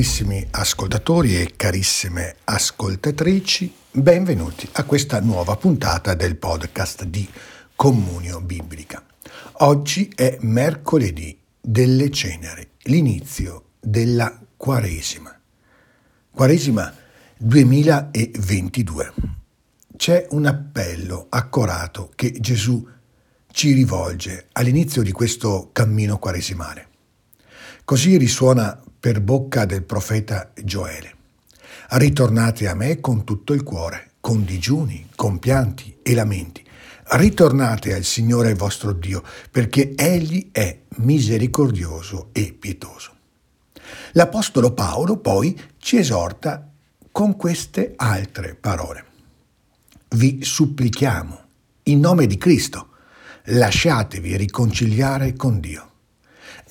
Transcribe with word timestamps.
Carissimi 0.00 0.46
ascoltatori 0.52 1.38
e 1.38 1.52
carissime 1.56 2.36
ascoltatrici, 2.44 3.70
benvenuti 3.90 4.66
a 4.72 4.84
questa 4.84 5.20
nuova 5.20 5.56
puntata 5.56 6.14
del 6.14 6.36
podcast 6.36 7.04
di 7.04 7.28
Comunio 7.76 8.40
Biblica. 8.40 9.04
Oggi 9.58 10.10
è 10.14 10.38
mercoledì 10.40 11.38
delle 11.60 12.08
ceneri, 12.08 12.66
l'inizio 12.84 13.72
della 13.78 14.40
Quaresima. 14.56 15.38
Quaresima 16.30 16.94
2022. 17.36 19.12
C'è 19.98 20.28
un 20.30 20.46
appello 20.46 21.26
accorato 21.28 22.10
che 22.14 22.32
Gesù 22.40 22.88
ci 23.52 23.72
rivolge 23.74 24.46
all'inizio 24.52 25.02
di 25.02 25.12
questo 25.12 25.68
cammino 25.74 26.18
quaresimale. 26.18 26.88
Così 27.84 28.16
risuona 28.16 28.80
per 29.00 29.22
bocca 29.22 29.64
del 29.64 29.82
profeta 29.82 30.52
Gioele. 30.62 31.14
Ritornate 31.92 32.68
a 32.68 32.74
me 32.74 33.00
con 33.00 33.24
tutto 33.24 33.54
il 33.54 33.62
cuore, 33.62 34.10
con 34.20 34.44
digiuni, 34.44 35.08
con 35.16 35.38
pianti 35.38 35.96
e 36.02 36.14
lamenti. 36.14 36.62
Ritornate 37.12 37.94
al 37.94 38.04
Signore 38.04 38.54
vostro 38.54 38.92
Dio, 38.92 39.24
perché 39.50 39.94
Egli 39.96 40.50
è 40.52 40.78
misericordioso 40.98 42.28
e 42.32 42.54
pietoso. 42.56 43.12
L'Apostolo 44.12 44.72
Paolo 44.72 45.16
poi 45.16 45.58
ci 45.78 45.96
esorta 45.96 46.70
con 47.10 47.34
queste 47.36 47.94
altre 47.96 48.54
parole. 48.54 49.04
Vi 50.10 50.44
supplichiamo, 50.44 51.40
in 51.84 52.00
nome 52.00 52.26
di 52.26 52.36
Cristo, 52.36 52.90
lasciatevi 53.44 54.36
riconciliare 54.36 55.34
con 55.34 55.58
Dio. 55.58 55.89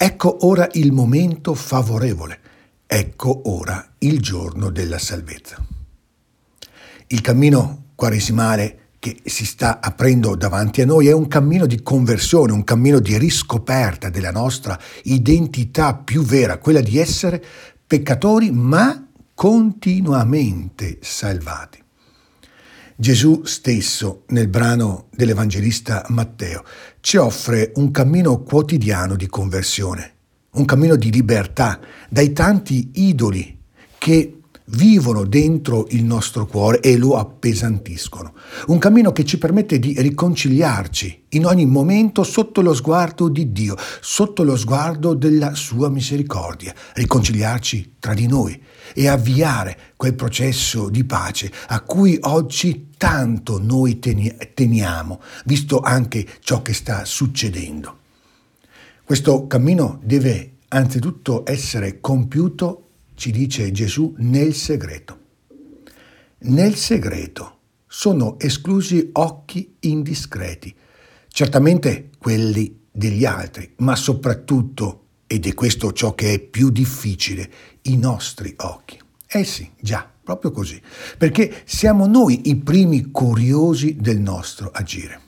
Ecco 0.02 0.47
ora 0.47 0.66
il 0.75 0.94
momento 0.94 1.53
favorevole, 1.53 2.39
ecco 2.88 3.42
ora 3.50 3.86
il 3.97 4.22
giorno 4.22 4.69
della 4.69 4.97
salvezza. 4.97 5.61
Il 7.08 7.19
cammino 7.19 7.88
quaresimale 7.95 8.91
che 8.97 9.19
si 9.25 9.45
sta 9.45 9.81
aprendo 9.81 10.38
davanti 10.38 10.81
a 10.81 10.86
noi 10.86 11.08
è 11.08 11.11
un 11.11 11.28
cammino 11.28 11.66
di 11.66 11.83
conversione, 11.83 12.53
un 12.53 12.64
cammino 12.64 13.00
di 13.00 13.17
riscoperta 13.17 14.09
della 14.09 14.31
nostra 14.31 14.80
identità 15.03 15.94
più 15.95 16.23
vera, 16.23 16.59
quella 16.59 16.80
di 16.80 16.97
essere 16.97 17.44
peccatori 17.86 18.52
ma 18.52 19.06
continuamente 19.34 21.00
salvati. 21.02 21.84
Gesù 23.02 23.44
stesso, 23.45 24.23
nel 24.28 24.50
brano 24.50 25.08
dell'Evangelista 25.11 26.05
Matteo, 26.09 26.66
ci 27.00 27.16
offre 27.16 27.72
un 27.75 27.91
cammino 27.91 28.44
quotidiano 28.44 29.16
di 29.16 29.25
conversione, 29.28 30.16
un 30.56 30.66
cammino 30.66 30.97
di 30.97 31.09
libertà 31.09 31.80
dai 32.09 32.33
tanti 32.33 32.91
idoli 32.95 33.58
che 33.97 34.38
vivono 34.72 35.25
dentro 35.25 35.88
il 35.89 36.03
nostro 36.03 36.45
cuore 36.45 36.80
e 36.81 36.98
lo 36.98 37.17
appesantiscono. 37.17 38.34
Un 38.67 38.78
cammino 38.78 39.12
che 39.12 39.25
ci 39.25 39.38
permette 39.38 39.80
di 39.80 39.96
riconciliarci 39.97 41.25
in 41.30 41.46
ogni 41.46 41.66
momento 41.66 42.24
sotto 42.24 42.62
lo 42.62 42.74
sguardo 42.74 43.29
di 43.29 43.52
Dio, 43.52 43.75
sotto 44.02 44.44
lo 44.44 44.56
sguardo 44.56 45.13
della 45.13 45.56
sua 45.56 45.90
misericordia, 45.90 46.74
riconciliarci 46.94 47.96
tra 48.00 48.13
di 48.13 48.28
noi 48.28 48.62
e 48.94 49.08
avviare 49.08 49.78
quel 49.96 50.16
processo 50.16 50.90
di 50.90 51.03
pace 51.03 51.52
a 51.68 51.81
cui 51.81 52.18
oggi 52.22 52.90
tanto 52.97 53.59
noi 53.59 54.00
teniamo, 54.00 55.22
visto 55.46 55.79
anche 55.79 56.28
ciò 56.41 56.62
che 56.62 56.74
sta 56.74 57.06
succedendo. 57.06 57.97
Questo 59.03 59.47
cammino 59.47 60.00
deve 60.03 60.58
anzitutto 60.68 61.44
essere 61.46 62.00
compiuto 62.00 62.88
ci 63.19 63.31
dice 63.31 63.69
Gesù, 63.72 64.16
nel 64.19 64.53
segreto. 64.53 65.19
Nel 66.40 66.75
segreto 66.75 67.57
sono 67.85 68.40
esclusi 68.40 69.09
occhi 69.12 69.75
indiscreti, 69.81 70.74
certamente 71.28 72.12
quelli 72.18 72.79
degli 72.90 73.25
altri, 73.25 73.74
ma 73.79 73.97
soprattutto, 73.97 75.08
ed 75.28 75.46
è 75.46 75.53
questo 75.53 75.91
ciò 75.91 76.16
che 76.16 76.34
è 76.34 76.40
più 76.40 76.69
difficile, 76.69 77.52
i 77.84 77.97
nostri 77.97 78.53
occhi. 78.56 78.97
Eh 79.28 79.44
sì, 79.44 79.69
già, 79.81 80.09
proprio 80.24 80.52
così, 80.52 80.81
perché 81.18 81.63
siamo 81.66 82.08
noi 82.08 82.50
i 82.50 82.56
primi 82.56 83.12
curiosi 83.12 83.97
del 84.00 84.19
nostro 84.19 84.69
agire. 84.72 85.19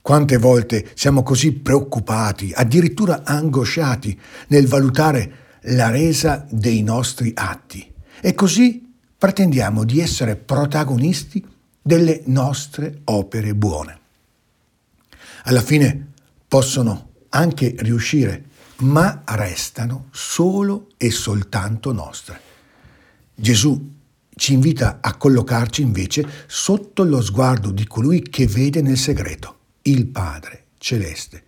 Quante 0.00 0.38
volte 0.38 0.92
siamo 0.94 1.22
così 1.22 1.52
preoccupati, 1.52 2.52
addirittura 2.54 3.22
angosciati 3.22 4.18
nel 4.48 4.66
valutare 4.66 5.44
la 5.68 5.90
resa 5.90 6.46
dei 6.50 6.82
nostri 6.82 7.32
atti 7.34 7.92
e 8.20 8.34
così 8.34 8.94
pretendiamo 9.18 9.84
di 9.84 10.00
essere 10.00 10.36
protagonisti 10.36 11.44
delle 11.80 12.22
nostre 12.26 13.00
opere 13.04 13.54
buone. 13.54 13.98
Alla 15.44 15.62
fine 15.62 16.12
possono 16.46 17.10
anche 17.30 17.74
riuscire, 17.78 18.44
ma 18.78 19.22
restano 19.24 20.08
solo 20.10 20.88
e 20.96 21.10
soltanto 21.10 21.92
nostre. 21.92 22.40
Gesù 23.34 23.94
ci 24.34 24.52
invita 24.52 24.98
a 25.00 25.16
collocarci 25.16 25.82
invece 25.82 26.26
sotto 26.46 27.04
lo 27.04 27.22
sguardo 27.22 27.70
di 27.70 27.86
colui 27.86 28.22
che 28.22 28.46
vede 28.46 28.82
nel 28.82 28.98
segreto, 28.98 29.58
il 29.82 30.06
Padre 30.06 30.64
celeste 30.78 31.45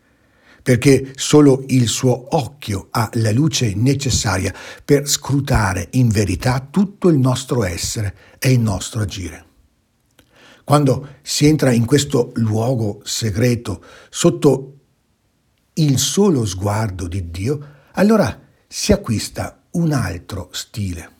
perché 0.68 1.12
solo 1.14 1.64
il 1.68 1.88
suo 1.88 2.36
occhio 2.36 2.88
ha 2.90 3.08
la 3.14 3.32
luce 3.32 3.72
necessaria 3.74 4.52
per 4.84 5.08
scrutare 5.08 5.88
in 5.92 6.10
verità 6.10 6.68
tutto 6.70 7.08
il 7.08 7.16
nostro 7.16 7.64
essere 7.64 8.14
e 8.38 8.52
il 8.52 8.60
nostro 8.60 9.00
agire. 9.00 9.46
Quando 10.64 11.20
si 11.22 11.46
entra 11.46 11.72
in 11.72 11.86
questo 11.86 12.32
luogo 12.34 13.00
segreto 13.02 13.82
sotto 14.10 14.74
il 15.72 15.98
solo 15.98 16.44
sguardo 16.44 17.08
di 17.08 17.30
Dio, 17.30 17.76
allora 17.92 18.38
si 18.66 18.92
acquista 18.92 19.62
un 19.70 19.92
altro 19.92 20.50
stile, 20.52 21.10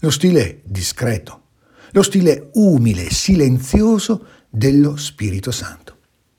lo 0.00 0.10
stile 0.10 0.60
discreto, 0.62 1.44
lo 1.92 2.02
stile 2.02 2.50
umile, 2.52 3.08
silenzioso 3.08 4.26
dello 4.50 4.98
Spirito 4.98 5.50
Santo. 5.50 5.93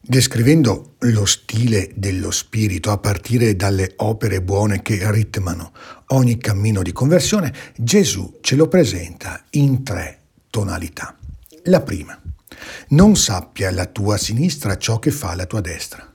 Descrivendo 0.08 0.98
lo 1.00 1.26
stile 1.26 1.90
dello 1.96 2.30
spirito 2.30 2.92
a 2.92 3.00
partire 3.00 3.56
dalle 3.56 3.94
opere 3.98 4.40
buone 4.40 4.84
che 4.84 5.00
ritmano 5.10 5.72
ogni 6.10 6.38
cammino 6.38 6.84
di 6.84 6.92
conversione, 6.92 7.52
Gesù 7.76 8.38
ce 8.42 8.56
lo 8.56 8.68
presenta 8.68 9.44
in 9.52 9.84
tre 9.84 10.20
tonalità. 10.52 11.18
La 11.64 11.82
prima, 11.82 12.22
non 12.90 13.16
sappia 13.16 13.72
la 13.72 13.88
tua 13.88 14.18
sinistra 14.18 14.78
ciò 14.78 15.00
che 15.00 15.10
fa 15.10 15.34
la 15.34 15.48
tua 15.48 15.62
destra. 15.62 16.08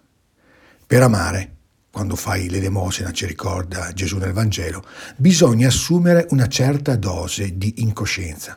Per 0.86 1.02
amare, 1.02 1.56
quando 1.90 2.14
fai 2.14 2.48
l'elemosina, 2.48 3.10
ci 3.10 3.26
ricorda 3.26 3.92
Gesù 3.92 4.18
nel 4.18 4.32
Vangelo, 4.32 4.84
bisogna 5.16 5.66
assumere 5.66 6.28
una 6.30 6.46
certa 6.46 6.94
dose 6.94 7.58
di 7.58 7.74
incoscienza 7.78 8.56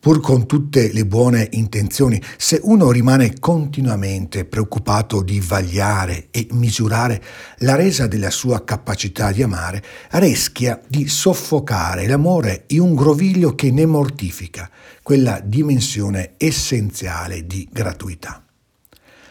pur 0.00 0.20
con 0.20 0.46
tutte 0.46 0.92
le 0.92 1.04
buone 1.04 1.48
intenzioni, 1.52 2.22
se 2.36 2.60
uno 2.62 2.90
rimane 2.90 3.38
continuamente 3.38 4.44
preoccupato 4.44 5.22
di 5.22 5.40
vagliare 5.40 6.28
e 6.30 6.46
misurare 6.52 7.22
la 7.58 7.74
resa 7.74 8.06
della 8.06 8.30
sua 8.30 8.64
capacità 8.64 9.32
di 9.32 9.42
amare, 9.42 9.82
rischia 10.10 10.80
di 10.86 11.08
soffocare 11.08 12.06
l'amore 12.06 12.64
in 12.68 12.80
un 12.80 12.94
groviglio 12.94 13.54
che 13.54 13.70
ne 13.70 13.86
mortifica 13.86 14.70
quella 15.02 15.40
dimensione 15.42 16.34
essenziale 16.36 17.46
di 17.46 17.68
gratuità. 17.70 18.44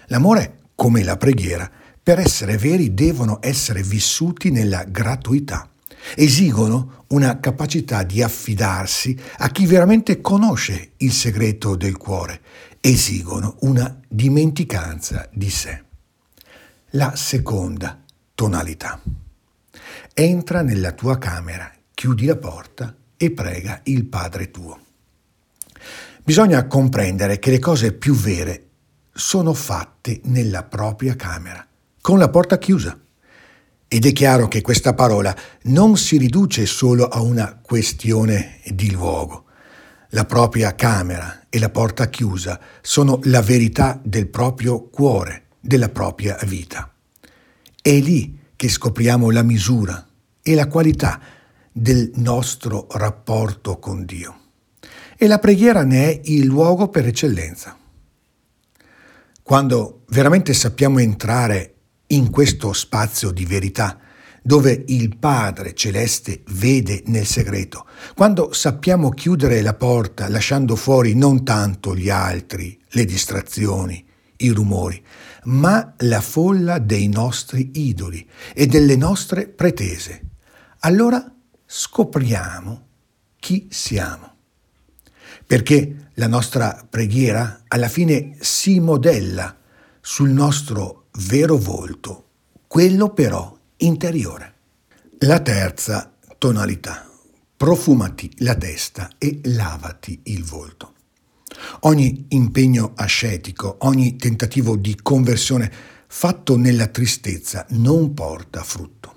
L'amore, 0.08 0.60
come 0.76 1.04
la 1.04 1.18
preghiera, 1.18 1.70
per 2.02 2.20
essere 2.20 2.58
veri 2.58 2.94
devono 2.94 3.40
essere 3.42 3.84
vissuti 3.84 4.52
nella 4.52 4.84
gratuità 4.86 5.70
esigono 6.16 7.06
una 7.08 7.40
capacità 7.40 8.04
di 8.04 8.22
affidarsi 8.22 9.18
a 9.38 9.50
chi 9.50 9.66
veramente 9.66 10.22
conosce 10.22 10.92
il 10.98 11.12
segreto 11.12 11.76
del 11.76 11.98
cuore, 11.98 12.42
esigono 12.82 13.58
una 13.62 14.00
dimenticanza 14.08 15.30
di 15.32 15.50
sé. 15.50 15.84
La 16.92 17.16
seconda 17.16 18.02
tonalità. 18.34 19.02
Entra 20.14 20.62
nella 20.62 20.92
tua 20.94 21.18
camera, 21.18 21.72
chiudi 21.94 22.26
la 22.26 22.38
porta 22.38 22.96
e 23.16 23.32
prega 23.32 23.82
il 23.84 24.06
Padre 24.06 24.52
tuo. 24.52 24.80
Bisogna 26.24 26.66
comprendere 26.68 27.40
che 27.40 27.52
le 27.52 27.60
cose 27.60 27.94
più 27.94 28.14
vere 28.14 28.68
sono 29.14 29.54
fatte 29.54 30.22
nella 30.26 30.64
propria 30.64 31.16
camera, 31.16 31.66
con 32.02 32.20
la 32.20 32.30
porta 32.30 32.58
chiusa. 32.58 33.00
Ed 33.90 34.06
è 34.06 34.12
chiaro 34.12 34.50
che 34.50 34.62
questa 34.62 34.94
parola 34.94 35.34
non 35.64 35.96
si 35.96 36.18
riduce 36.18 36.66
solo 36.66 37.08
a 37.08 37.22
una 37.22 37.58
questione 37.62 38.60
di 38.66 38.92
luogo. 38.92 39.46
La 40.10 40.26
propria 40.26 40.76
camera 40.76 41.46
e 41.50 41.58
la 41.58 41.70
porta 41.70 42.10
chiusa 42.10 42.60
sono 42.82 43.20
la 43.24 43.42
verità 43.42 43.98
del 44.04 44.28
proprio 44.28 44.82
cuore, 44.90 45.46
della 45.62 45.88
propria 45.88 46.38
vita. 46.46 46.94
È 47.82 47.98
lì 48.00 48.38
che 48.58 48.68
scopriamo 48.68 49.30
la 49.30 49.44
misura 49.44 50.06
e 50.42 50.54
la 50.54 50.68
qualità 50.68 51.22
del 51.72 52.12
nostro 52.16 52.88
rapporto 52.92 53.80
con 53.80 54.04
Dio. 54.04 54.40
E 55.18 55.28
la 55.28 55.40
preghiera 55.40 55.84
ne 55.84 56.10
è 56.10 56.22
il 56.26 56.46
luogo 56.46 56.90
per 56.90 57.08
eccellenza. 57.08 57.78
Quando 59.42 60.04
veramente 60.10 60.54
sappiamo 60.54 61.00
entrare 61.00 61.77
in 62.08 62.30
questo 62.30 62.74
spazio 62.74 63.32
di 63.32 63.46
verità, 63.46 64.00
dove 64.42 64.86
il 64.88 65.18
Padre 65.18 65.74
celeste 65.74 66.44
vede 66.52 67.04
nel 67.08 67.26
segreto, 67.26 67.86
quando 68.16 68.54
sappiamo 68.54 69.10
chiudere 69.10 69.62
la 69.62 69.74
porta 69.74 70.30
lasciando 70.30 70.76
fuori 70.76 71.16
non 71.16 71.44
tanto 71.44 71.96
gli 71.96 72.10
altri, 72.10 72.80
le 72.92 73.04
distrazioni, 73.04 74.06
i 74.38 74.50
rumori, 74.50 75.04
ma 75.46 75.94
la 75.98 76.22
folla 76.22 76.80
dei 76.80 77.08
nostri 77.08 77.72
idoli 77.74 78.26
e 78.54 78.68
delle 78.68 78.96
nostre 78.96 79.48
pretese, 79.48 80.22
allora 80.80 81.30
scopriamo 81.66 82.88
chi 83.40 83.68
siamo. 83.70 84.36
Perché 85.46 86.10
la 86.16 86.28
nostra 86.28 86.86
preghiera 86.90 87.64
alla 87.68 87.90
fine 87.90 88.38
si 88.40 88.80
modella 88.80 89.58
sul 90.02 90.30
nostro 90.30 91.07
vero 91.18 91.58
volto, 91.58 92.26
quello 92.68 93.10
però 93.10 93.58
interiore. 93.78 94.54
La 95.20 95.40
terza 95.40 96.14
tonalità. 96.38 97.10
Profumati 97.56 98.32
la 98.40 98.54
testa 98.54 99.10
e 99.18 99.40
lavati 99.46 100.20
il 100.26 100.44
volto. 100.44 100.94
Ogni 101.82 102.26
impegno 102.30 102.92
ascetico, 102.96 103.78
ogni 103.80 104.16
tentativo 104.16 104.76
di 104.76 104.96
conversione 105.02 105.72
fatto 106.06 106.56
nella 106.56 106.88
tristezza 106.88 107.66
non 107.70 108.14
porta 108.14 108.62
frutto. 108.64 109.16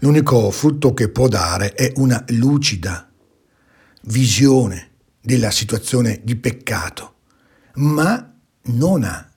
L'unico 0.00 0.50
frutto 0.50 0.94
che 0.94 1.10
può 1.10 1.28
dare 1.28 1.74
è 1.74 1.92
una 1.96 2.24
lucida 2.28 3.10
visione 4.04 4.92
della 5.20 5.50
situazione 5.50 6.20
di 6.22 6.36
peccato, 6.36 7.16
ma 7.74 8.34
non 8.62 9.04
ha 9.04 9.29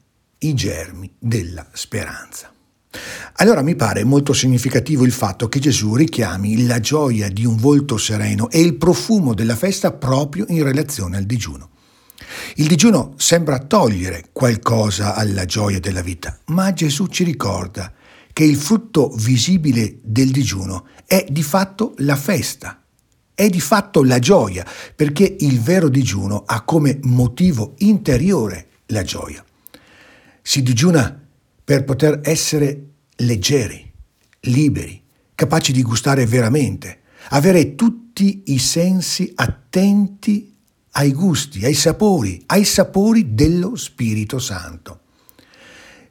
i 0.43 0.53
germi 0.53 1.11
della 1.19 1.65
speranza. 1.73 2.51
Allora 3.37 3.61
mi 3.61 3.75
pare 3.75 4.03
molto 4.03 4.33
significativo 4.33 5.03
il 5.03 5.11
fatto 5.11 5.49
che 5.49 5.59
Gesù 5.59 5.95
richiami 5.95 6.65
la 6.65 6.79
gioia 6.79 7.29
di 7.29 7.45
un 7.45 7.55
volto 7.55 7.97
sereno 7.97 8.49
e 8.49 8.59
il 8.61 8.75
profumo 8.75 9.33
della 9.33 9.55
festa 9.55 9.91
proprio 9.91 10.45
in 10.49 10.63
relazione 10.63 11.17
al 11.17 11.23
digiuno. 11.23 11.69
Il 12.55 12.67
digiuno 12.67 13.13
sembra 13.17 13.59
togliere 13.59 14.29
qualcosa 14.31 15.15
alla 15.15 15.45
gioia 15.45 15.79
della 15.79 16.01
vita, 16.01 16.37
ma 16.45 16.71
Gesù 16.73 17.07
ci 17.07 17.23
ricorda 17.23 17.91
che 18.31 18.43
il 18.43 18.55
frutto 18.55 19.09
visibile 19.15 19.99
del 20.01 20.29
digiuno 20.29 20.87
è 21.05 21.25
di 21.29 21.43
fatto 21.43 21.93
la 21.97 22.15
festa, 22.15 22.83
è 23.33 23.49
di 23.49 23.59
fatto 23.59 24.03
la 24.03 24.19
gioia, 24.19 24.65
perché 24.95 25.35
il 25.39 25.59
vero 25.61 25.89
digiuno 25.89 26.43
ha 26.45 26.61
come 26.61 26.99
motivo 27.03 27.73
interiore 27.79 28.67
la 28.87 29.03
gioia. 29.03 29.43
Si 30.45 30.61
digiuna 30.61 31.25
per 31.63 31.85
poter 31.85 32.19
essere 32.21 32.87
leggeri, 33.15 33.89
liberi, 34.41 35.01
capaci 35.33 35.71
di 35.71 35.81
gustare 35.81 36.25
veramente, 36.25 37.03
avere 37.29 37.75
tutti 37.75 38.43
i 38.47 38.59
sensi 38.59 39.31
attenti 39.35 40.53
ai 40.91 41.13
gusti, 41.13 41.63
ai 41.63 41.73
sapori, 41.73 42.43
ai 42.47 42.65
sapori 42.65 43.33
dello 43.33 43.77
Spirito 43.77 44.37
Santo. 44.37 44.99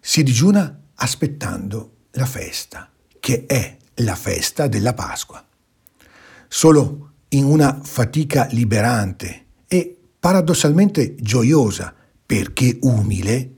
Si 0.00 0.22
digiuna 0.22 0.80
aspettando 0.94 2.06
la 2.12 2.26
festa, 2.26 2.90
che 3.20 3.44
è 3.44 3.76
la 3.96 4.16
festa 4.16 4.66
della 4.66 4.94
Pasqua. 4.94 5.44
Solo 6.48 7.10
in 7.28 7.44
una 7.44 7.80
fatica 7.82 8.48
liberante 8.50 9.44
e 9.68 9.94
paradossalmente 10.18 11.16
gioiosa, 11.16 11.94
perché 12.24 12.78
umile, 12.80 13.56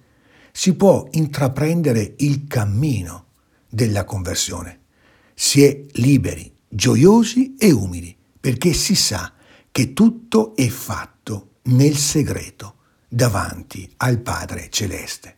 si 0.57 0.75
può 0.75 1.09
intraprendere 1.11 2.15
il 2.19 2.47
cammino 2.47 3.25
della 3.69 4.05
conversione. 4.05 4.83
Si 5.35 5.65
è 5.65 5.85
liberi, 5.95 6.55
gioiosi 6.69 7.57
e 7.59 7.73
umili, 7.73 8.17
perché 8.39 8.73
si 8.73 8.95
sa 8.95 9.33
che 9.73 9.93
tutto 9.93 10.55
è 10.55 10.69
fatto 10.69 11.57
nel 11.63 11.97
segreto 11.97 12.77
davanti 13.09 13.93
al 13.97 14.21
Padre 14.21 14.69
Celeste. 14.71 15.37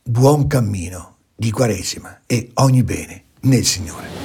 Buon 0.00 0.46
cammino 0.46 1.16
di 1.34 1.50
Quaresima 1.50 2.20
e 2.24 2.52
ogni 2.54 2.84
bene 2.84 3.24
nel 3.40 3.64
Signore. 3.64 4.23